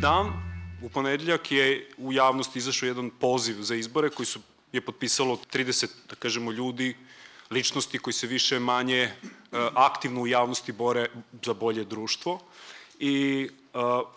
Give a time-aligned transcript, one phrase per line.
[0.00, 0.32] dan,
[0.82, 4.40] u ponedeljak je u javnosti izašao jedan poziv za izbore koji su,
[4.72, 6.96] je potpisalo 30, da kažemo, ljudi,
[7.50, 9.12] ličnosti koji se više manje e,
[9.74, 11.08] aktivno u javnosti bore
[11.44, 12.40] za bolje društvo.
[12.98, 13.48] I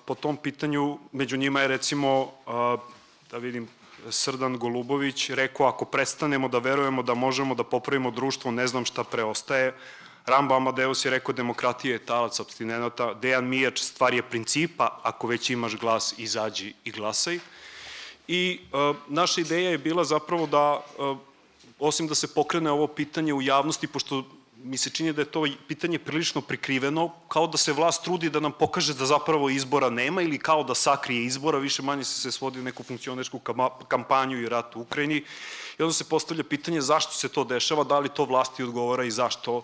[0.05, 2.31] po tom pitanju, među njima je recimo,
[3.31, 3.67] da vidim,
[4.09, 9.03] Srdan Golubović rekao ako prestanemo da verujemo da možemo da popravimo društvo, ne znam šta
[9.03, 9.73] preostaje.
[10.25, 13.13] Rambo Amadeus je rekao demokratija je talac abstinenata.
[13.13, 17.39] Dejan Mijač, stvar je principa, ako već imaš glas, izađi i glasaj.
[18.27, 21.17] I uh, naša ideja je bila zapravo da, uh,
[21.79, 24.23] osim da se pokrene ovo pitanje u javnosti, pošto
[24.63, 28.39] mi se čini da je to pitanje prilično prikriveno, kao da se vlast trudi da
[28.39, 32.31] nam pokaže da zapravo izbora nema ili kao da sakrije izbora, više manje se se
[32.31, 33.41] svodi u neku funkcionersku
[33.87, 35.23] kampanju i rat u Ukrajini.
[35.79, 39.11] I onda se postavlja pitanje zašto se to dešava, da li to vlasti odgovara i
[39.11, 39.63] zašto,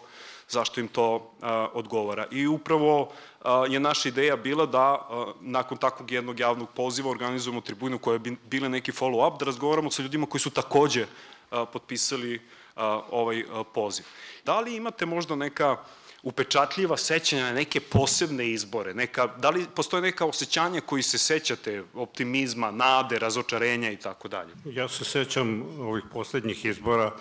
[0.49, 2.25] zašto im to a, odgovara.
[2.31, 3.11] I upravo
[3.41, 8.17] a, je naša ideja bila da a, nakon takvog jednog javnog poziva organizujemo tribunu koja
[8.17, 11.05] bi bile neki follow-up, da razgovaramo sa ljudima koji su takođe
[11.73, 12.41] potpisali
[13.11, 14.05] ovaj poziv.
[14.45, 15.77] Da li imate možda neka
[16.23, 18.93] upečatljiva sećanja na neke posebne izbore?
[18.93, 24.53] Neka, da li postoje neka osjećanja koji se sećate, optimizma, nade, razočarenja i tako dalje?
[24.65, 27.11] Ja se sećam ovih poslednjih izbora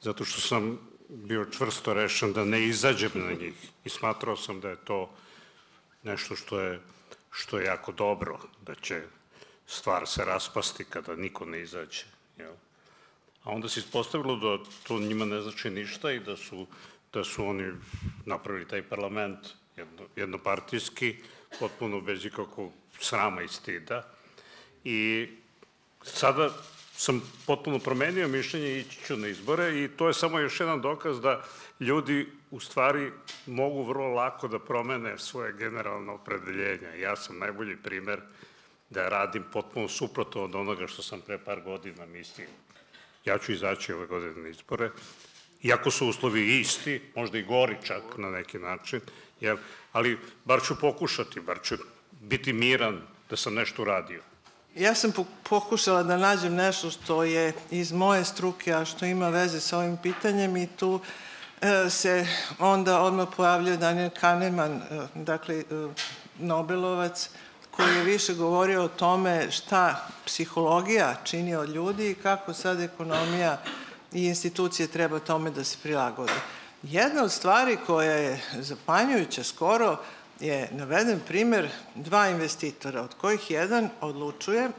[0.00, 0.78] zato što sam
[1.14, 5.10] bio čvrsto rešen da ne izađem na njih i smatrao sam da je to
[6.02, 6.80] nešto što je,
[7.30, 9.02] što je jako dobro, da će
[9.66, 12.04] stvar se raspasti kada niko ne izađe.
[12.38, 12.52] Jel?
[13.44, 16.66] A onda se ispostavilo da to njima ne znači ništa i da su,
[17.12, 17.72] da su oni
[18.26, 19.38] napravili taj parlament
[19.76, 21.16] jedno, jednopartijski,
[21.60, 24.08] potpuno bez ikakvog srama i stida.
[24.84, 25.28] I
[26.02, 26.50] sada
[26.96, 30.80] sam potpuno promenio mišljenje i ići ću na izbore i to je samo još jedan
[30.80, 31.44] dokaz da
[31.80, 33.12] ljudi u stvari
[33.46, 37.00] mogu vrlo lako da promene svoje generalno opredeljenje.
[37.00, 38.20] Ja sam najbolji primer
[38.90, 42.48] da radim potpuno suprotno od onoga što sam pre par godina mislio.
[43.24, 44.90] Ja ću izaći ove godine na izbore,
[45.62, 49.00] iako su uslovi isti, možda i gori čak na neki način,
[49.40, 49.56] jer,
[49.92, 51.76] ali bar ću pokušati, bar ću
[52.20, 54.22] biti miran da sam nešto uradio.
[54.76, 55.12] Ja sam
[55.42, 59.96] pokušala da nađem nešto što je iz moje struke, a što ima veze sa ovim
[59.96, 61.00] pitanjem i tu
[61.60, 62.26] e, se
[62.58, 65.64] onda odmah pojavljuje Daniel Kahneman, e, dakle e,
[66.38, 67.30] Nobelovac,
[67.70, 73.60] koji je više govorio o tome šta psihologija čini od ljudi i kako sad ekonomija
[74.12, 76.32] i institucije treba tome da se prilagode.
[76.82, 79.98] Jedna od stvari koja je zapanjujuća skoro
[80.44, 84.70] je naveden primer dva investitora, od kojih jedan odlučuje,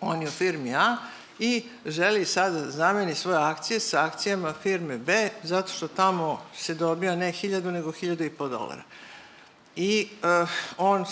[0.00, 0.96] on je u firmi A,
[1.38, 6.74] i želi sad da zameni svoje akcije sa akcijama firme B, zato što tamo se
[6.74, 8.82] dobija ne hiljadu, nego hiljadu i po dolara.
[9.76, 10.08] I
[10.42, 10.48] uh,
[10.78, 11.04] on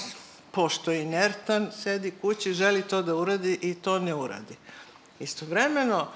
[0.55, 4.57] pošto je inertan, sedi kući, želi to da uradi i to ne uradi.
[5.21, 6.07] Istovremeno,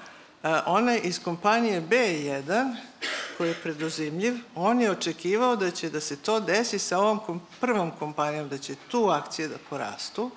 [0.43, 2.75] e, onaj iz kompanije B1,
[3.39, 7.91] koji je preduzimljiv, on je očekivao da će da se to desi sa ovom prvom
[7.91, 10.31] kompanijom, da će tu akcije da porastu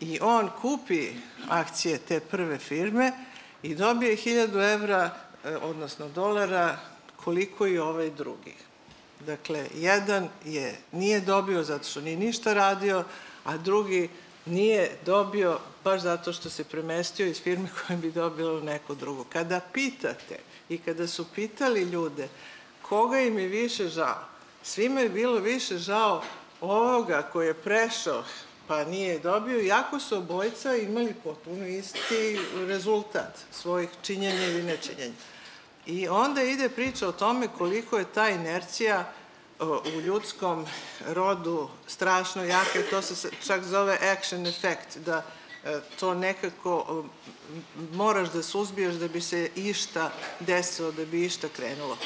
[0.00, 1.12] i on kupi
[1.48, 3.12] akcije te prve firme
[3.62, 5.10] i dobije 1000 evra,
[5.44, 6.78] e, odnosno dolara,
[7.16, 8.54] koliko i ovaj drugi.
[9.26, 13.04] Dakle, jedan je, nije dobio zato što nije ništa radio,
[13.44, 14.08] a drugi
[14.46, 19.24] nije dobio baš zato što se premestio iz firme koja bi dobila neku drugu.
[19.24, 20.38] Kada pitate
[20.68, 22.28] i kada su pitali ljude
[22.82, 24.24] koga im je više žao,
[24.62, 26.22] svima je bilo više žao
[26.60, 28.24] ovoga koji je prešao
[28.68, 35.14] pa nije dobio, iako su obojca imali potpuno isti rezultat svojih činjenja ili nečinjenja.
[35.86, 39.12] I onda ide priča o tome koliko je ta inercija
[39.96, 40.66] u ljudskom
[41.06, 45.22] rodu strašno jaka i to se čak zove action effect, da
[46.00, 47.04] to nekako
[47.92, 50.10] moraš da suzbiješ da bi se išta
[50.40, 51.98] desilo, da bi išta krenulo.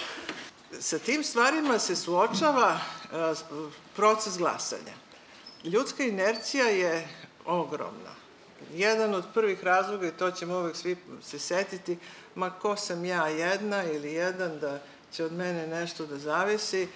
[0.81, 3.35] Sa tim stvarima se suočava e,
[3.97, 4.93] proces glasanja.
[5.65, 7.09] Ljudska inercija je
[7.47, 8.15] ogromna.
[8.75, 11.99] Jedan od prvih razloga, i to ćemo uvek svi se setiti,
[12.35, 16.89] ma ko sam ja jedna ili jedan da će od mene nešto da zavisi,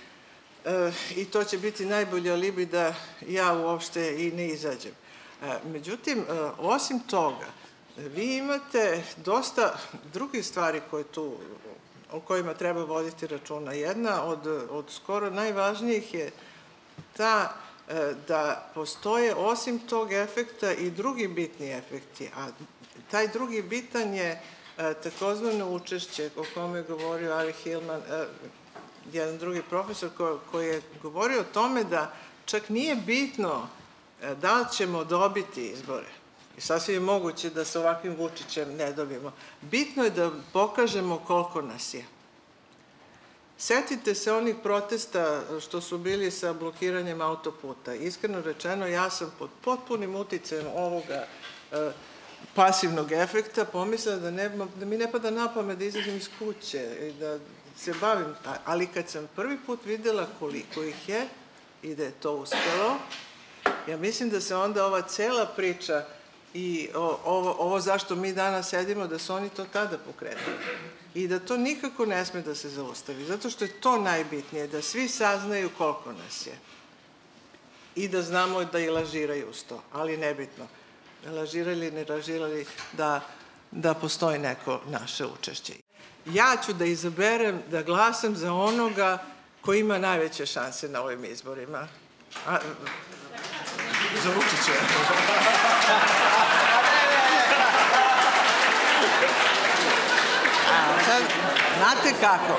[0.65, 2.95] e, i to će biti najbolji alibi da
[3.29, 5.04] ja uopšte i ne izađem.
[5.43, 6.25] E, međutim, e,
[6.59, 7.47] osim toga,
[7.97, 9.75] vi imate dosta
[10.13, 11.37] drugih stvari koje tu,
[12.13, 13.73] o kojima treba voditi računa.
[13.73, 16.31] Jedna od, od skoro najvažnijih je
[17.17, 17.53] ta
[17.89, 22.47] e, da postoje osim tog efekta i drugi bitni efekti, a
[23.11, 24.43] taj drugi bitan je
[25.03, 28.03] takozvano učešće o kome je govorio Ari Hillman,
[29.13, 32.13] jedan drugi profesor ko, koji je govorio o tome da
[32.45, 33.69] čak nije bitno
[34.41, 36.09] da li ćemo dobiti izbore?
[36.57, 39.33] I sasvim je moguće da sa ovakvim Vučićem ne dobijemo.
[39.61, 42.05] Bitno je da pokažemo koliko nas je.
[43.59, 47.95] Setite se onih protesta što su bili sa blokiranjem autoputa.
[47.95, 51.27] Iskreno rečeno, ja sam pod potpunim uticajem ovoga
[51.73, 51.91] e,
[52.55, 57.09] pasivnog efekta pomislila da, ne, da mi ne pada na pamet da izađem iz kuće
[57.09, 57.39] i da
[57.77, 58.35] se bavim,
[58.65, 61.29] ali kad sam prvi put videla koliko ih je
[61.83, 62.99] i da je to uspelo,
[63.89, 66.05] ja mislim da se onda ova cela priča
[66.55, 70.57] i ovo, ovo zašto mi danas sedimo, da su oni to tada pokrenuli.
[71.15, 74.83] I da to nikako ne sme da se zaustavi, zato što je to najbitnije, da
[74.83, 76.59] svi saznaju koliko nas je.
[77.97, 80.67] I da znamo da i lažiraju uz to, ali nebitno.
[81.27, 83.21] Lažirali, ne lažirali, da,
[83.71, 85.73] da postoji neko naše učešće.
[86.27, 89.23] Ja ću da izaberem da glasam za onoga
[89.61, 91.89] ko ima najveće šanse na ovim izborima.
[92.47, 92.59] A,
[94.23, 94.73] za Vučića.
[101.07, 101.23] sad,
[101.79, 102.55] znate kako,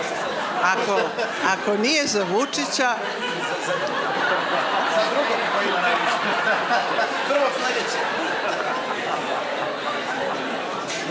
[0.63, 0.99] ako,
[1.53, 2.95] ako nije za Vučića...
[4.95, 6.17] Za drugog koji ima najviše.
[7.27, 8.24] Prvog sledećeg.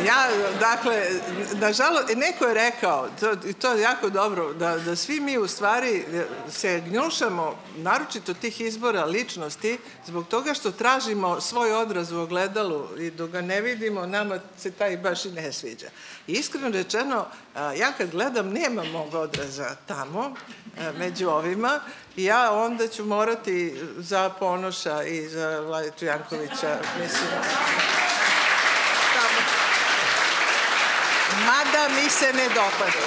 [0.03, 0.29] Ja,
[0.61, 1.07] dakle,
[1.53, 6.05] nažalost, neko je rekao, to, to je jako dobro, da, da svi mi u stvari
[6.51, 13.11] se gnjušamo, naročito tih izbora ličnosti, zbog toga što tražimo svoj odraz u ogledalu i
[13.11, 15.87] dok ga ne vidimo, nama se taj baš i ne sviđa.
[16.27, 17.27] I iskreno rečeno,
[17.77, 20.35] ja kad gledam, nema mog odraza tamo,
[20.99, 21.81] među ovima,
[22.17, 27.29] i ja onda ću morati za Ponoša i za Vladitu Jankovića, mislim,
[31.55, 33.05] Mada mi se ne dopada.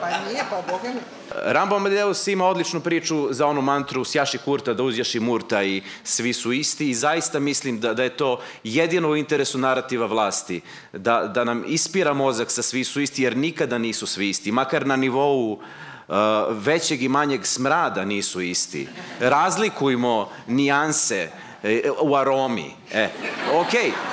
[0.00, 1.00] Pa nije, pa Boga mi.
[1.44, 6.32] Rambo Amadeus ima odličnu priču za onu mantru sjaši kurta da uzjaši murta i svi
[6.32, 10.60] su isti i zaista mislim da, da je to jedino u interesu narativa vlasti,
[10.92, 14.86] da, da nam ispira mozak sa svi su isti jer nikada nisu svi isti, makar
[14.86, 15.58] na nivou uh,
[16.50, 18.88] većeg i manjeg smrada nisu isti.
[19.20, 21.30] Razlikujmo nijanse,
[22.00, 22.70] u aromi.
[22.92, 23.08] E,
[23.54, 23.72] ok,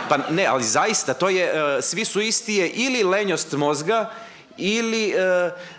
[0.10, 4.12] pa ne, ali zaista, to je, e, svi su istije ili lenjost mozga,
[4.58, 5.16] ili e,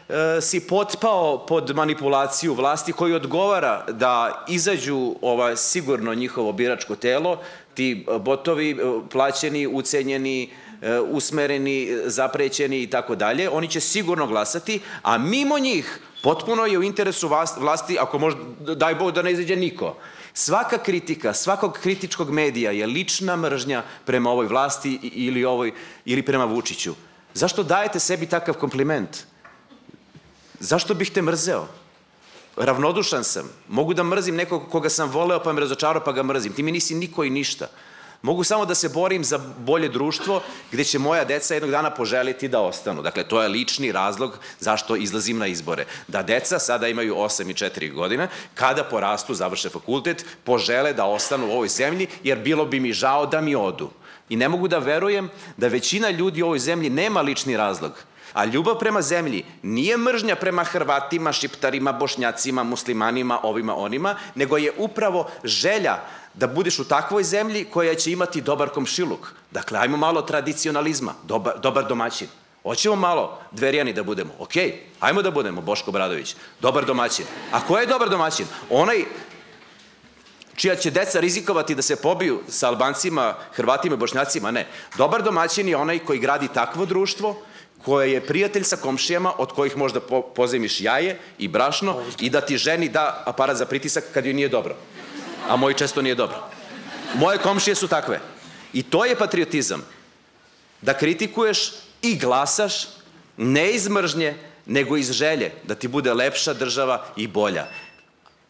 [0.08, 7.38] e, si potpao pod manipulaciju vlasti koji odgovara da izađu ova sigurno njihovo biračko telo,
[7.74, 8.76] ti botovi e,
[9.10, 10.50] plaćeni, ucenjeni,
[11.10, 16.82] usmereni, zaprećeni i tako dalje, oni će sigurno glasati, a mimo njih potpuno je u
[16.82, 18.40] interesu vlasti, ako možda,
[18.74, 19.96] daj Bog da ne izađe niko,
[20.36, 25.72] Svaka kritika, svakog kritičkog medija je lična mržnja prema ovoj vlasti ili, ovoj,
[26.04, 26.94] ili prema Vučiću.
[27.34, 29.16] Zašto dajete sebi takav kompliment?
[30.60, 31.64] Zašto bih te mrzeo?
[32.56, 33.48] Ravnodušan sam.
[33.68, 36.52] Mogu da mrzim nekog koga sam voleo pa me razočarao pa ga mrzim.
[36.52, 37.68] Ti mi nisi niko i ništa.
[38.22, 40.42] Mogu samo da se borim za bolje društvo
[40.72, 43.02] gde će moja deca jednog dana poželiti da ostanu.
[43.02, 45.84] Dakle, to je lični razlog zašto izlazim na izbore.
[46.08, 51.46] Da deca sada imaju 8 i 4 godine, kada porastu, završe fakultet, požele da ostanu
[51.46, 53.90] u ovoj zemlji, jer bilo bi mi žao da mi odu.
[54.28, 57.92] I ne mogu da verujem da većina ljudi u ovoj zemlji nema lični razlog.
[58.32, 64.72] A ljubav prema zemlji nije mržnja prema Hrvatima, Šiptarima, Bošnjacima, muslimanima, ovima, onima, nego je
[64.76, 65.96] upravo želja
[66.36, 69.32] da budeš u takvoj zemlji koja će imati dobar komšiluk.
[69.50, 72.28] Dakle, ajmo malo tradicionalizma, dobar, dobar domaćin.
[72.62, 74.30] Hoćemo malo dverjani da budemo.
[74.38, 74.52] Ok,
[75.00, 76.36] ajmo da budemo, Boško Bradović.
[76.60, 77.26] Dobar domaćin.
[77.52, 78.46] A ko je dobar domaćin?
[78.70, 79.04] Onaj
[80.56, 84.66] čija će deca rizikovati da se pobiju sa Albancima, Hrvatima i Bošnjacima, ne.
[84.98, 87.36] Dobar domaćin je onaj koji gradi takvo društvo,
[87.84, 90.00] koje je prijatelj sa komšijama od kojih možda
[90.34, 94.48] pozemiš jaje i brašno i da ti ženi da aparat za pritisak kad joj nije
[94.48, 94.76] dobro
[95.48, 96.36] a moj često nije dobro.
[97.14, 98.20] Moje komšije su takve.
[98.72, 99.84] I to je patriotizam.
[100.82, 101.72] Da kritikuješ
[102.02, 102.86] i glasaš
[103.36, 104.34] ne iz mržnje,
[104.66, 107.66] nego iz želje da ti bude lepša država i bolja.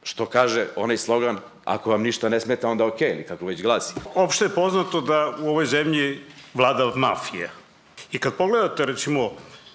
[0.03, 3.95] Što kaže onaj slogan, ako vam ništa ne smeta, onda ok, ili kako već glasi.
[4.15, 6.21] Opšte je poznato da u ovoj zemlji
[6.55, 7.49] vlada mafija.
[8.13, 9.33] I kad pogledate, recimo,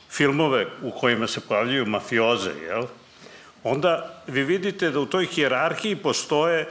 [0.10, 2.86] filmove u kojima se pojavljuju mafioze, jel?
[3.64, 6.68] onda vi vidite da u toj hijerarhiji postoje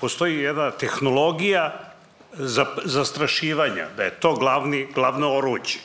[0.00, 1.94] postoji jedna tehnologija
[2.32, 5.78] za, zastrašivanja, da je to glavni, glavno oruđe,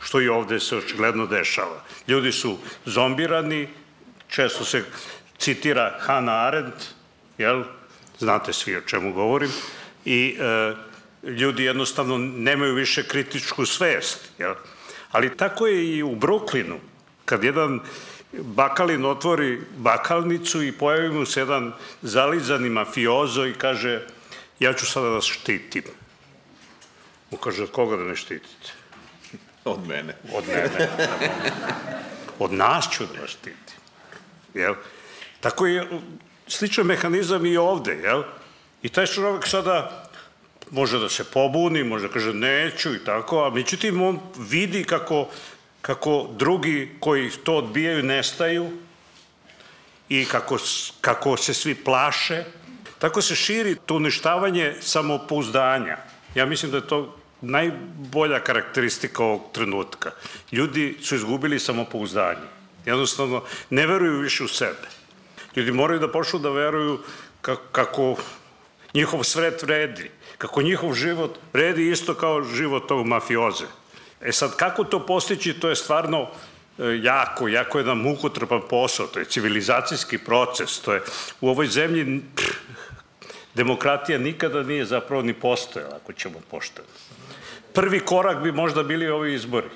[0.00, 1.82] što i ovde se očigledno dešava.
[2.08, 3.68] Ljudi su zombirani,
[4.28, 4.84] često se
[5.38, 6.94] citira Hannah Arendt,
[7.38, 7.64] jel?
[8.18, 9.50] znate svi o čemu govorim,
[10.04, 10.74] i e,
[11.30, 14.32] ljudi jednostavno nemaju više kritičku svest.
[14.38, 14.54] Jel?
[15.10, 16.78] Ali tako je i u Brooklynu,
[17.24, 17.80] kad jedan
[18.32, 24.06] Bakalin otvori bakalnicu i pojavi mu se jedan zalizani mafiozo i kaže
[24.60, 25.84] ja ću sada da štitim.
[27.30, 28.72] On kaže, od koga da ne štitite?
[29.64, 30.16] Od mene.
[30.32, 30.88] Od mene.
[32.38, 33.78] Od nas ću da vas štitim.
[34.54, 34.74] Jel?
[35.40, 35.88] Tako je
[36.46, 38.22] sličan mehanizam i ovde, jel?
[38.82, 40.04] I taj čovjek sada
[40.70, 45.28] može da se pobuni, može da kaže neću i tako, a međutim on vidi kako,
[45.82, 48.70] kako drugi koji to odbijaju nestaju
[50.08, 50.58] i kako,
[51.00, 52.44] kako se svi plaše,
[52.98, 55.96] tako se širi to uništavanje samopouzdanja.
[56.34, 60.10] Ja mislim da je to najbolja karakteristika ovog trenutka.
[60.52, 62.48] Ljudi su izgubili samopouzdanje.
[62.86, 64.88] Jednostavno, ne veruju više u sebe.
[65.56, 66.98] Ljudi moraju da počnu da veruju
[67.40, 68.16] kako, kako
[68.94, 73.66] njihov svet vredi, kako njihov život vredi isto kao život tog mafioze.
[74.20, 76.26] E sad, kako to postići, to je stvarno
[76.78, 81.02] e, jako, jako jedan mukotrpan posao, to je civilizacijski proces, to je
[81.40, 82.46] u ovoj zemlji pff,
[83.54, 86.88] demokratija nikada nije zapravo ni postojala, ako ćemo pošteno.
[87.74, 89.68] Prvi korak bi možda bili ovi izbori.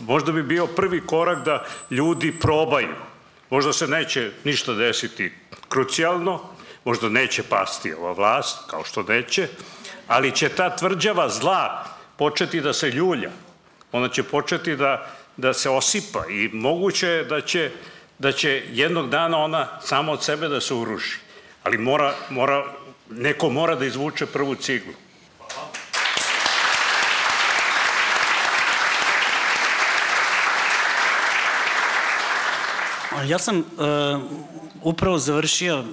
[0.00, 2.94] Možda bi bio prvi korak da ljudi probaju.
[3.50, 5.32] Možda se neće ništa desiti
[5.68, 6.40] krucijalno,
[6.84, 9.48] možda neće pasti ova vlast, kao što neće,
[10.08, 11.84] ali će ta tvrđava zla
[12.16, 13.30] početi da se ljulja.
[13.92, 17.70] Ona će početi da, da se osipa i moguće je da će,
[18.18, 21.18] da će jednog dana ona sama od sebe da se uruši.
[21.62, 22.64] Ali mora, mora,
[23.10, 24.92] neko mora da izvuče prvu ciglu.
[33.24, 33.64] Ja sam uh,
[34.82, 35.84] upravo završio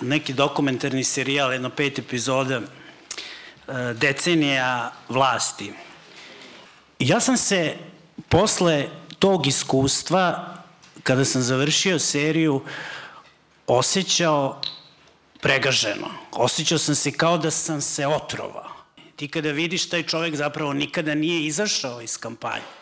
[0.00, 5.72] neki dokumentarni serijal, jedno pet epizoda, uh, decenija vlasti.
[6.98, 7.76] Ja sam se
[8.28, 8.88] posle
[9.18, 10.54] tog iskustva,
[11.02, 12.62] kada sam završio seriju,
[13.66, 14.60] osjećao
[15.40, 16.08] pregaženo.
[16.32, 18.70] Osjećao sam se kao da sam se otrovao.
[19.16, 22.76] Ti kada vidiš taj čovek zapravo nikada nije izašao iz kampanje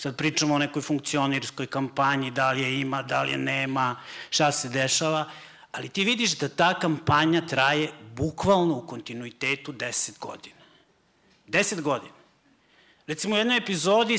[0.00, 3.96] Sad pričamo o nekoj funkcionirskoj kampanji, da li je ima, da li je nema,
[4.30, 5.28] šta se dešava,
[5.72, 10.56] ali ti vidiš da ta kampanja traje bukvalno u kontinuitetu 10 godina.
[11.48, 12.19] 10 godina.
[13.10, 14.18] Recimo u jednoj epizodi,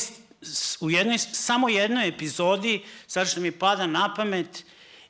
[0.79, 4.65] u jednoj, samo jednoj epizodi, sad što mi pada na pamet,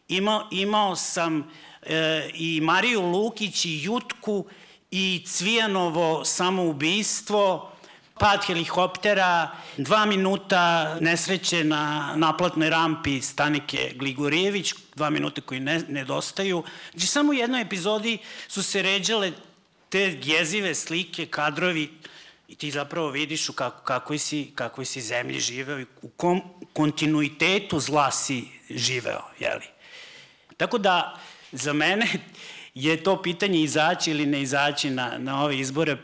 [0.08, 4.46] imao, imao sam e, i Mariju Lukić i Jutku
[4.92, 7.72] i Cvijanovo samoubistvo,
[8.20, 16.64] pad helikoptera, dva minuta nesreće na naplatnoj rampi Stanike Gligorijević, dva minuta koji ne, nedostaju.
[16.92, 19.32] Znači, samo u jednoj epizodi su se ređale
[19.90, 21.90] te jezive slike, kadrovi,
[22.52, 26.42] i ti zapravo vidiš u kako, kakvoj, si, kakvoj si zemlji živeo i u kom
[26.74, 29.66] kontinuitetu zla si živeo, jeli?
[30.58, 31.20] Tako da,
[31.52, 32.08] za mene
[32.74, 35.98] je to pitanje izaći ili ne izaći na, na ove izbore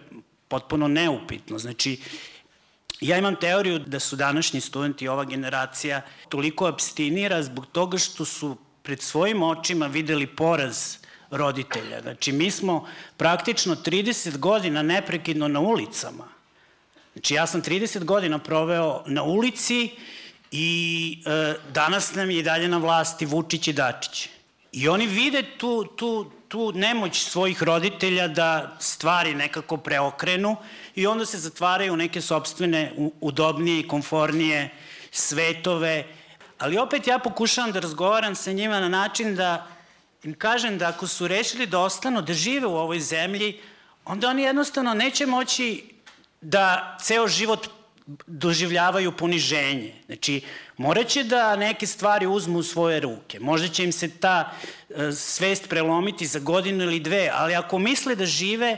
[0.48, 1.60] potpuno neupitno.
[1.60, 2.00] Znači,
[3.02, 8.58] ja imam teoriju da su današnji studenti, ova generacija, toliko abstinira zbog toga što su
[8.84, 10.98] pred svojim očima videli poraz
[11.32, 12.02] roditelja.
[12.02, 12.88] Znači, mi smo
[13.18, 16.37] praktično 30 godina neprekidno na ulicama.
[17.18, 19.90] Znači, ja sam 30 godina proveo na ulici
[20.52, 24.30] i e, danas nam je i dalje na vlasti Vučić i Dačić.
[24.72, 30.56] I oni vide tu, tu, tu nemoć svojih roditelja da stvari nekako preokrenu
[30.96, 34.70] i onda se zatvaraju u neke sobstvene udobnije i konfornije
[35.12, 36.06] svetove.
[36.58, 39.68] Ali opet ja pokušavam da razgovaram sa njima na način da
[40.24, 43.60] im kažem da ako su rešili da ostanu, da žive u ovoj zemlji,
[44.06, 45.97] onda oni jednostavno neće moći
[46.42, 47.68] da ceo život
[48.28, 49.94] doživljavaju poniženje.
[50.06, 50.42] Znači,
[50.78, 53.40] morat će da neke stvari uzmu u svoje ruke.
[53.40, 54.52] Možda će im se ta
[54.90, 58.78] e, svest prelomiti za godinu ili dve, ali ako misle da žive,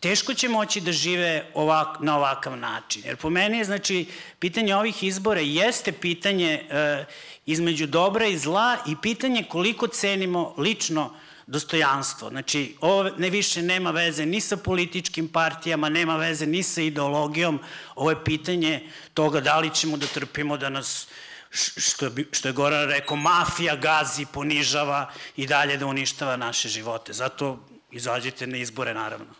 [0.00, 3.02] teško će moći da žive ovak, na ovakav način.
[3.04, 4.06] Jer po meni je, znači,
[4.38, 7.04] pitanje ovih izbora jeste pitanje e,
[7.46, 11.10] između dobra i zla i pitanje koliko cenimo lično
[11.46, 12.28] dostojanstvo.
[12.28, 17.60] Znači, ovo ne više nema veze ni sa političkim partijama, nema veze ni sa ideologijom.
[17.94, 21.06] Ovo je pitanje toga da li ćemo da trpimo da nas
[21.54, 27.12] što što je Goran rekao, mafija gazi, ponižava i dalje da uništava naše živote.
[27.12, 27.58] Zato
[27.90, 29.34] izađite na izbore, naravno.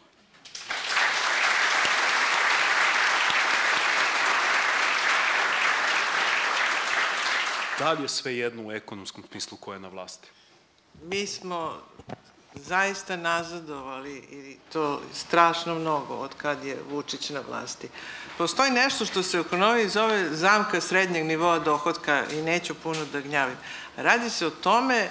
[7.78, 10.28] Da li je sve jedno u ekonomskom smislu ko je na vlasti?
[11.02, 11.80] Mi smo
[12.54, 17.88] zaista nazadovali i to strašno mnogo od kad je Vučić na vlasti.
[18.38, 23.20] Postoji nešto što se u ekonomiji zove zamka srednjeg nivoa dohodka i neću puno da
[23.20, 23.56] gnjavim.
[23.96, 25.08] Radi se o tome e,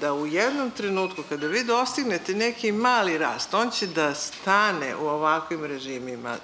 [0.00, 5.06] da u jednom trenutku kada vi dostignete neki mali rast, on će da stane u
[5.06, 6.36] ovakvim režimima.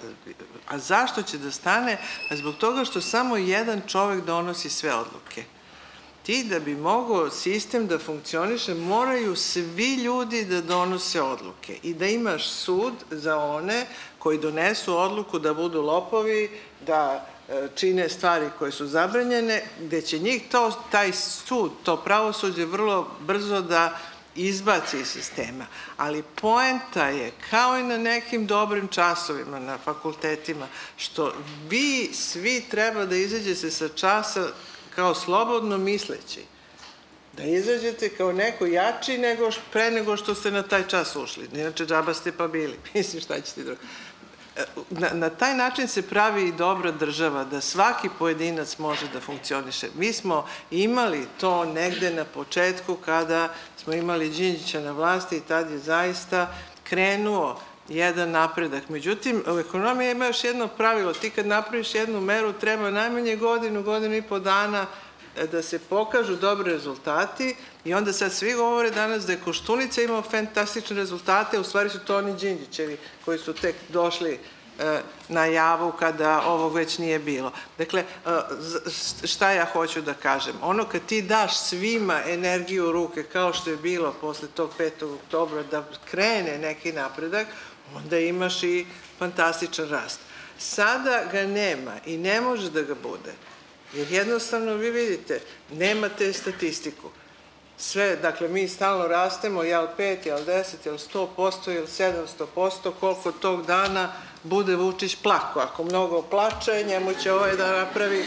[0.69, 1.99] A zašto će da stane?
[2.31, 5.45] Zbog toga što samo jedan čovek donosi sve odluke
[6.23, 12.07] ti da bi mogao sistem da funkcioniše, moraju svi ljudi da donose odluke i da
[12.07, 13.87] imaš sud za one
[14.19, 16.50] koji donesu odluku da budu lopovi,
[16.87, 22.64] da e, čine stvari koje su zabranjene, gde će njih to, taj sud, to pravosuđe
[22.64, 23.99] vrlo brzo da
[24.35, 25.67] izbaci iz sistema.
[25.97, 31.33] Ali poenta je, kao i na nekim dobrim časovima na fakultetima, što
[31.69, 34.49] vi svi treba da izađe se sa časa
[34.94, 36.44] kao slobodno misleći,
[37.32, 41.49] da izađete kao neko jači nego pre nego što ste na taj čas ušli.
[41.54, 42.78] Inače, džaba ste pa bili.
[42.94, 43.80] Mislim, šta ćete drugo.
[44.90, 49.88] Na, na taj način se pravi i dobra država, da svaki pojedinac može da funkcioniše.
[49.94, 55.70] Mi smo imali to negde na početku kada smo imali Đinđića na vlasti i tad
[55.70, 57.61] je zaista krenuo
[57.96, 58.88] jedan napredak.
[58.88, 61.12] Međutim, u ekonomiji ima još jedno pravilo.
[61.12, 64.87] Ti kad napraviš jednu meru, treba najmanje godinu, godinu i po dana
[65.37, 70.02] e, da se pokažu dobri rezultati i onda sad svi govore danas da je Koštunica
[70.02, 74.38] imao fantastične rezultate, u stvari su to oni Đinđićevi koji su tek došli
[74.78, 77.52] e, na javu kada ovo već nije bilo.
[77.78, 78.30] Dakle, e,
[79.25, 80.54] šta ja hoću da kažem?
[80.62, 85.14] Ono kad ti daš svima energiju u ruke, kao što je bilo posle tog 5.
[85.14, 87.46] oktobra, da krene neki napredak,
[87.96, 88.87] onda imaš i
[89.18, 90.20] fantastičan rast.
[90.58, 93.32] Sada ga nema i ne može da ga bude.
[93.94, 97.09] Jer jednostavno vi vidite, nemate statistiku.
[97.78, 103.66] Sve, dakle, mi stalno rastemo, jel 5, jel 10, jel 100%, jel 700%, koliko tog
[103.66, 105.61] dana bude Vučić plako.
[105.61, 108.24] Ako mnogo plače, njemu će ovaj da napravi,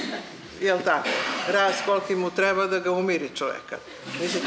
[0.62, 1.10] jel tako,
[1.48, 3.78] rast koliki mu treba da ga umiri čoveka.
[4.22, 4.44] Mislim,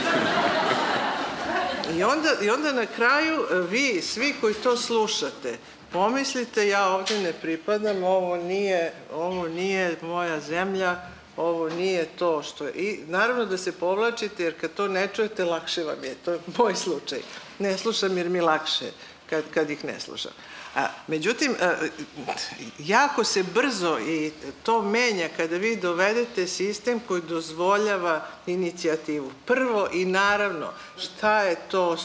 [1.96, 5.59] I onda, I onda na kraju e, vi, svi koji to slušate,
[5.92, 10.96] pomislite ja ovde ne pripadam, ovo nije, ovo nije moja zemlja,
[11.37, 12.72] ovo nije to što je.
[12.72, 16.14] I naravno da se povlačite, jer kad to ne čujete, lakše vam je.
[16.24, 17.18] To je moj slučaj.
[17.59, 18.90] Ne slušam jer mi lakše
[19.31, 20.33] kad, kad ih ne slušam.
[21.07, 21.74] Međutim, a,
[22.78, 29.33] jako se brzo i to menja kada vi dovedete sistem koji dozvoljava inicijativu.
[29.46, 31.96] Prvo i naravno, šta je to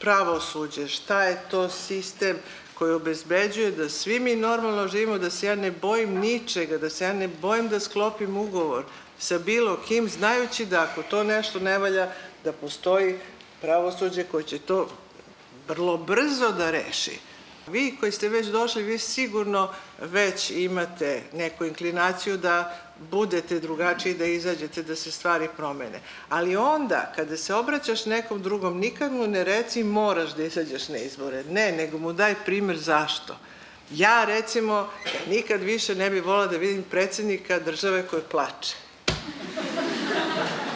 [0.00, 2.36] pravosuđe, šta je to sistem
[2.74, 7.04] koji obezbeđuje da svi mi normalno živimo, da se ja ne bojim ničega, da se
[7.04, 8.84] ja ne bojim da sklopim ugovor
[9.18, 12.08] sa bilo kim, znajući da ako to nešto ne valja,
[12.44, 13.18] da postoji
[13.60, 14.88] pravosuđe koje će to
[15.68, 17.18] vrlo brzo da reši.
[17.66, 22.76] Vi koji ste već došli, vi sigurno već imate neku inklinaciju da
[23.10, 26.00] budete drugačiji, da izađete, da se stvari promene.
[26.28, 30.98] Ali onda, kada se obraćaš nekom drugom, nikad mu ne reci moraš da izađeš na
[30.98, 31.44] izbore.
[31.44, 33.36] Ne, nego mu daj primer zašto.
[33.90, 34.88] Ja, recimo,
[35.28, 38.74] nikad više ne bih volila da vidim predsednika države koje plače.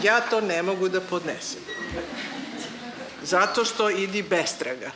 [0.03, 1.61] Ja to ne mogu da podnesem.
[3.23, 4.91] Zato što idi bestraga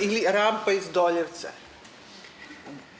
[0.00, 1.48] ili rampa iz Doljevca.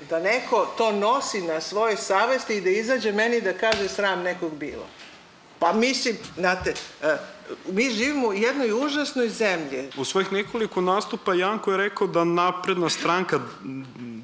[0.09, 4.55] Da neko to nosi na svojoj savesti i da izađe meni da kaže sram nekog
[4.55, 4.87] bilo.
[5.59, 7.17] Pa mislim, znate, e,
[7.69, 9.89] mi živimo u jednoj užasnoj zemlji.
[9.97, 13.41] U svojih nekoliko nastupa Janko je rekao da napredna stranka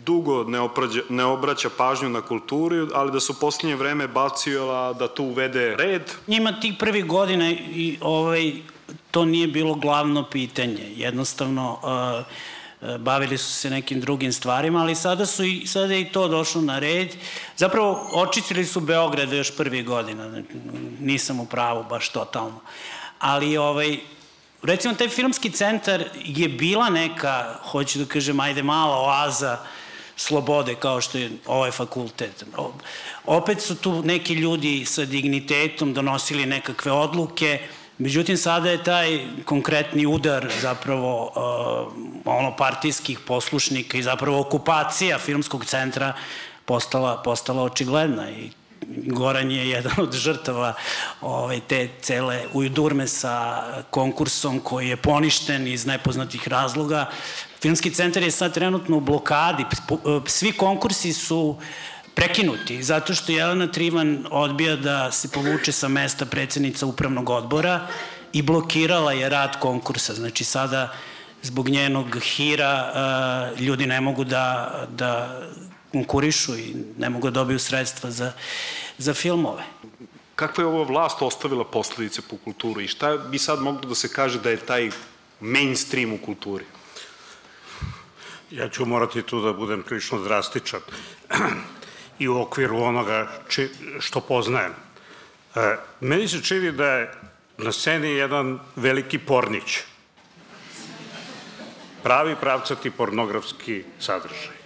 [0.04, 4.92] dugo ne, oprađa, ne obraća pažnju na kulturu, ali da su u posljednje vreme bacijela
[4.92, 6.02] da tu uvede red.
[6.26, 8.52] Njima tih prvih godina i ovaj,
[9.10, 10.92] to nije bilo glavno pitanje.
[10.96, 12.26] Jednostavno, uh,
[12.98, 16.60] bavili su se nekim drugim stvarima, ali sada su i, sada je i to došlo
[16.60, 17.16] na red.
[17.56, 20.42] Zapravo, očistili su Beograd još prvih godina,
[21.00, 22.60] nisam u pravu baš totalno.
[23.18, 23.98] Ali, ovaj,
[24.62, 29.58] recimo, taj filmski centar je bila neka, hoću da kažem, ajde, mala oaza
[30.16, 32.44] slobode kao što je ovaj fakultet.
[33.24, 37.60] Opet su tu neki ljudi sa dignitetom donosili nekakve odluke,
[37.98, 41.32] Međutim, sada je taj konkretni udar zapravo uh,
[42.24, 46.12] ono partijskih poslušnika i zapravo okupacija filmskog centra
[46.64, 48.50] postala, postala očigledna i
[48.88, 50.74] Goran je jedan od žrtava
[51.20, 57.10] ovaj, te cele ujdurme sa konkursom koji je poništen iz nepoznatih razloga.
[57.60, 59.64] Filmski centar je sad trenutno u blokadi.
[60.26, 61.62] Svi konkursi su uh,
[62.16, 67.86] prekinuti, zato što Jelena Trivan odbija da se povuče sa mesta predsednica upravnog odbora
[68.32, 70.14] i blokirala je rad konkursa.
[70.14, 70.94] Znači sada
[71.42, 72.72] zbog njenog hira
[73.52, 75.40] uh, ljudi ne mogu da, da
[75.92, 78.32] konkurišu i ne mogu da dobiju sredstva za,
[78.98, 79.62] za filmove.
[80.34, 84.08] Kakva je ova vlast ostavila posledice po kulturu i šta bi sad moglo da se
[84.08, 84.90] kaže da je taj
[85.40, 86.64] mainstream u kulturi?
[88.50, 90.80] Ja ću morati tu da budem prilično drastičan
[92.18, 93.68] i u okviru onoga či,
[94.00, 94.72] što poznajem.
[95.54, 97.12] E, meni se čini da je
[97.58, 99.78] na sceni jedan veliki pornić.
[102.02, 104.56] Pravi pravcati pornografski sadržaj.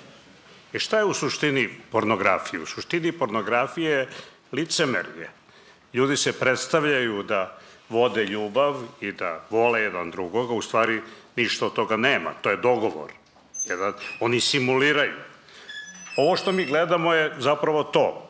[0.72, 2.62] I šta je u suštini pornografije?
[2.62, 4.08] U suštini pornografije je
[4.52, 5.30] licemerje.
[5.94, 7.58] Ljudi se predstavljaju da
[7.88, 11.00] vode ljubav i da vole jedan drugoga, u stvari
[11.36, 13.10] ništa od toga nema, to je dogovor.
[13.64, 15.29] Jedan, oni simuliraju.
[16.16, 18.28] Ovo što mi gledamo je zapravo to.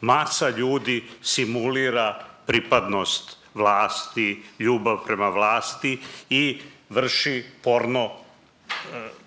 [0.00, 6.00] Masa ljudi simulira pripadnost vlasti, ljubav prema vlasti
[6.30, 8.10] i vrši porno e,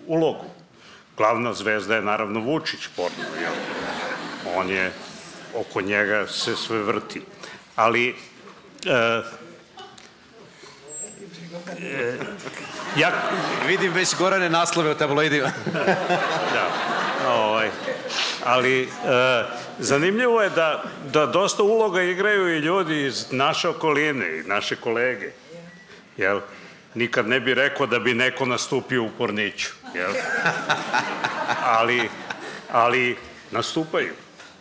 [0.06, 0.44] ulogu.
[1.16, 3.52] Glavna zvezda je naravno Vučić porno, jel?
[4.56, 4.92] On je,
[5.54, 7.22] oko njega se sve vrti.
[7.76, 8.14] Ali,
[8.86, 9.22] e,
[11.80, 12.18] e,
[12.96, 13.12] ja...
[13.66, 15.52] Vidim već gorane naslove o tabloidima.
[16.54, 16.68] da,
[17.28, 17.70] ovaj,
[18.44, 18.88] ali e,
[19.78, 20.82] zanimljivo je da,
[21.12, 25.30] da dosta uloga igraju i ljudi iz naše okoline i naše kolege.
[26.16, 26.40] Jel?
[26.94, 29.68] Nikad ne bi rekao da bi neko nastupio u Porniću.
[29.94, 30.12] Jel?
[31.78, 32.08] ali,
[32.72, 33.16] ali
[33.50, 34.12] nastupaju.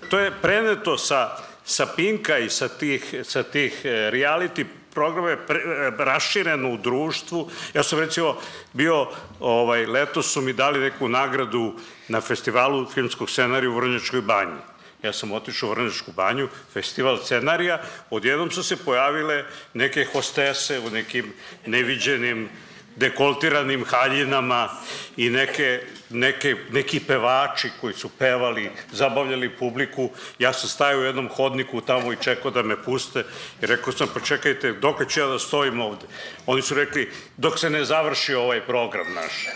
[0.09, 5.47] To je preneto sa, sa Pinka i sa tih, sa tih e, reality programa je
[5.47, 7.49] pre, e, rašireno u društvu.
[7.73, 8.37] Ja sam recimo
[8.73, 9.07] bio,
[9.39, 11.73] ovaj, letos su mi dali neku nagradu
[12.07, 14.59] na festivalu filmskog scenarija u Vrnjačkoj banji.
[15.03, 20.89] Ja sam otišao u Vrnjačku banju, festival scenarija, odjednom su se pojavile neke hostese u
[20.89, 21.33] nekim
[21.65, 22.49] neviđenim
[22.95, 24.69] dekoltiranim haljinama
[25.17, 30.09] i neke, neke, neki pevači koji su pevali, zabavljali publiku.
[30.39, 33.23] Ja sam stajao u jednom hodniku tamo i čekao da me puste
[33.61, 36.05] i rekao sam, pa čekajte, dok ću ja da stojim ovde?
[36.45, 39.47] Oni su rekli, dok se ne završi ovaj program naš.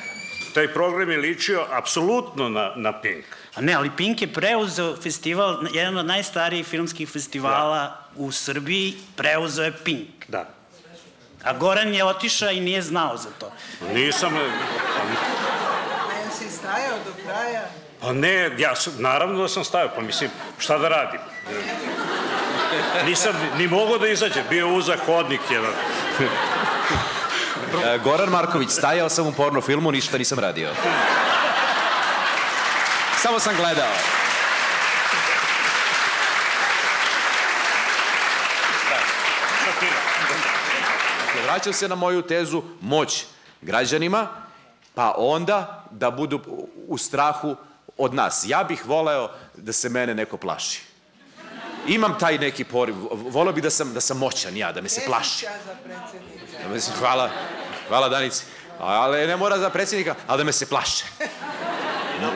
[0.54, 3.26] Taj program je ličio apsolutno na, na Pink.
[3.56, 8.10] A ne, ali Pink je preuzeo festival, jedan od najstarijih filmskih festivala da.
[8.16, 10.28] u Srbiji, preuzeo je Pink.
[10.28, 10.55] Da.
[11.46, 13.52] A Goran je otišao i nije znao za to.
[13.94, 14.38] Nisam...
[14.38, 14.40] A
[16.38, 17.62] si stajao do kraja?
[18.02, 21.20] Pa ne, ja sam, naravno da sam stajao, pa mislim, šta da radim?
[23.06, 25.72] Nisam ni mogao da izađe, bio uzak hodnik jedan.
[27.86, 30.70] E, Goran Marković, stajao sam u porno filmu, ništa nisam radio.
[33.22, 34.25] Samo sam gledao.
[41.56, 43.26] Vraćam se na moju tezu, moć
[43.62, 44.28] građanima,
[44.96, 46.42] pa onda da budu
[46.88, 47.56] u strahu
[47.98, 48.44] od nas.
[48.48, 50.82] Ja bih voleo da se mene neko plaši.
[51.88, 55.02] Imam taj neki poriv, voleo bih da sam, da sam moćan ja, da me se
[55.08, 55.46] plaši.
[56.64, 57.30] Da hvala,
[57.88, 58.44] hvala Danici.
[58.80, 61.06] Ali ne mora za predsjednika, ali da me se plaše.
[62.22, 62.32] Da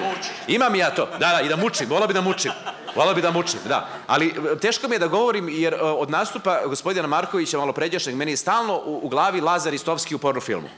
[0.47, 2.51] Imam ja to, da, da, i da mučim, volao bi da mučim.
[2.95, 3.87] Volao bi da mučim, da.
[4.07, 8.15] Ali e, teško mi je da govorim jer e, od nastupa gospodina Markovića malo pređašnjeg
[8.15, 10.69] meni je stalno u, u glavi Lazar Istovski u porno filmu.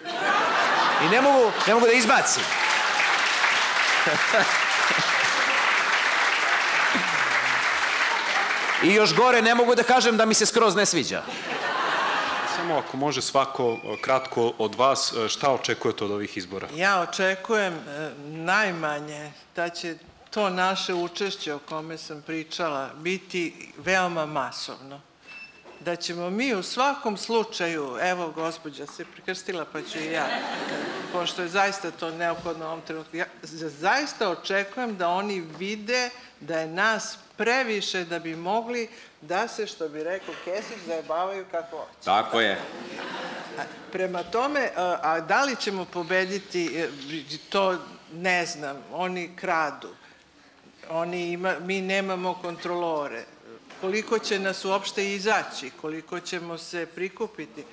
[1.06, 2.43] I ne mogu, ne mogu da izbacim.
[8.84, 11.24] I još gore ne mogu da kažem da mi se skroz ne sviđa.
[12.56, 16.67] Samo ako može svako kratko od vas, e, šta očekujete od ovih izbora?
[16.76, 17.80] Ja očekujem
[18.26, 19.95] najmanje da će
[20.32, 25.02] to naše učešće o kome sam pričala biti veoma masovno.
[25.80, 30.28] Da ćemo mi u svakom slučaju, evo gospođa se prikrstila pa ću i ja,
[31.13, 36.60] pošto je zaista to neophodno u ovom trenutku, ja zaista očekujem da oni vide da
[36.60, 38.89] je nas previše da bi mogli
[39.22, 42.06] da se, što bi rekao Kesić, zajebavaju kako hoće.
[42.06, 42.60] Tako je.
[43.91, 46.89] Prema tome, a da li ćemo pobediti, e,
[47.50, 47.78] to
[48.13, 50.00] ne znam, oni kradu
[50.89, 53.24] oni ima, mi nemamo kontrolore.
[53.82, 57.63] Koliko će nas uopšte izaći, koliko ćemo se prikupiti.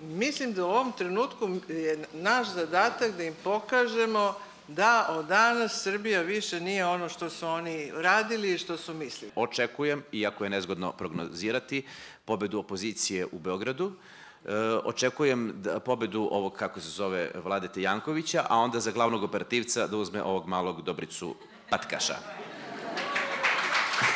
[0.00, 4.34] Mislim da u ovom trenutku je naš zadatak da im pokažemo
[4.68, 9.32] da od danas Srbija više nije ono što su oni radili i što su mislili.
[9.36, 11.86] Očekujem, iako je nezgodno prognozirati,
[12.24, 13.92] pobedu opozicije u Beogradu,
[14.44, 19.86] E, očekujem da, pobedu ovog, kako se zove, Vladete Jankovića, a onda za glavnog operativca
[19.86, 21.34] da uzme ovog malog Dobricu
[21.70, 22.16] Patkaša.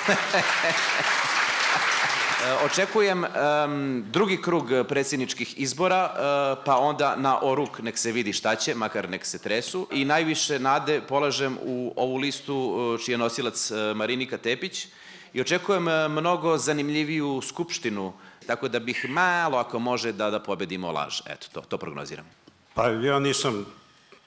[2.65, 6.11] Očekujem um, drugi krug predsjedničkih izbora, uh,
[6.65, 9.89] pa onda na oruk nek se vidi šta će, makar nek se tresu.
[9.91, 14.87] I najviše nade polažem u ovu listu uh, čiji je nosilac uh, Marinika Tepić
[15.33, 18.13] i očekujem mnogo zanimljiviju skupštinu,
[18.47, 21.21] tako da bih malo, ako može, da, da pobedimo laž.
[21.27, 22.25] Eto, to, to prognoziram.
[22.75, 23.67] Pa ja nisam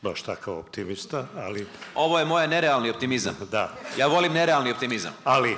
[0.02, 1.68] baš takav optimista, ali...
[1.96, 3.36] Ovo je moje nerealni optimizam.
[3.52, 3.74] Da.
[3.98, 5.14] Ja volim nerealni optimizam.
[5.24, 5.58] Ali,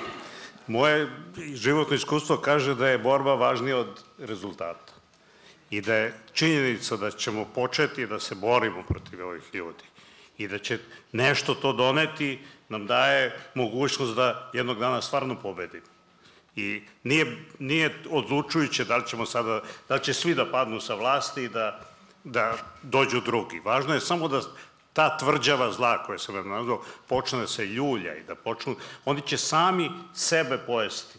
[0.66, 1.10] moje
[1.54, 4.92] životno iskustvo kaže da je borba važnija od rezultata.
[5.70, 9.84] I da je činjenica da ćemo početi da se borimo protiv ovih ljudi
[10.38, 10.78] i da će
[11.12, 15.86] nešto to doneti nam daje mogućnost da jednog dana stvarno pobedimo.
[16.56, 20.94] I nije, nije odlučujuće da li ćemo sada, da li će svi da padnu sa
[20.94, 21.80] vlasti i da,
[22.24, 23.60] da dođu drugi.
[23.60, 24.40] Važno je samo da
[24.92, 29.20] ta tvrđava zla koja sam vam nazvao počne da se ljulja i da počnu, oni
[29.20, 31.18] će sami sebe pojesti.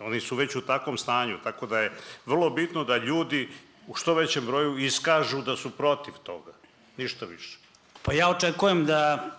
[0.00, 1.92] Oni su već u takvom stanju, tako da je
[2.26, 3.48] vrlo bitno da ljudi
[3.86, 6.52] u što većem broju iskažu da su protiv toga.
[6.96, 7.58] Ništa više.
[8.02, 9.30] Pa ja očekujem da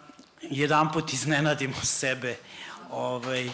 [0.42, 2.36] jedan put iznenadimo sebe.
[2.92, 3.50] Ovaj,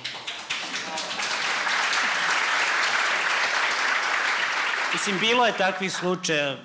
[4.93, 6.57] Mislim, bilo je takvih slučaja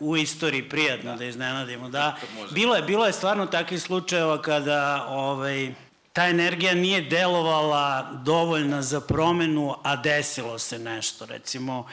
[0.00, 2.16] u istoriji prijatno da iznenadimo, da.
[2.50, 5.74] Bilo je, bilo je stvarno takvih slučajeva kada ovaj,
[6.12, 11.26] ta energija nije delovala dovoljna za promenu, a desilo se nešto.
[11.26, 11.86] Recimo,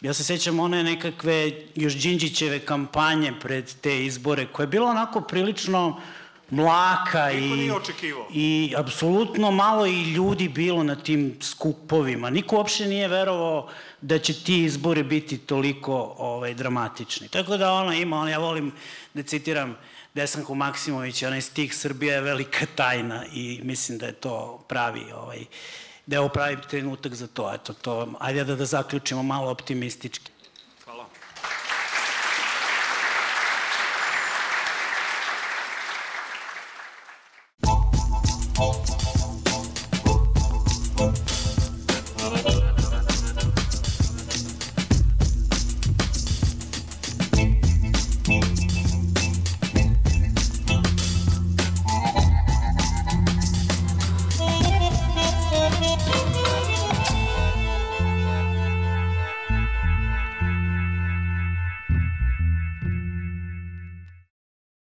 [0.00, 5.20] ja se sećam one nekakve još Đinđićeve kampanje pred te izbore, koja je bila onako
[5.20, 6.00] prilično
[6.50, 7.80] mlaka Niko
[8.32, 12.30] i, i apsolutno malo i ljudi bilo na tim skupovima.
[12.30, 13.68] Niko uopšte nije verovao
[14.00, 17.28] da će ti izbori biti toliko ovaj, dramatični.
[17.28, 18.72] Tako da ona ima, ona, ja volim
[19.14, 19.76] da citiram
[20.14, 25.44] Desanku Maksimović, onaj stih Srbija je velika tajna i mislim da je to pravi ovaj,
[26.06, 27.54] da je ovo pravi trenutak za to.
[27.54, 30.33] Eto, to, ajde da, da zaključimo malo optimistički.